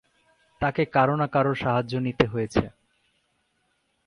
[0.61, 2.63] তাঁকে কারও-না-কারওর সাহায্য নিতে হয়েছে।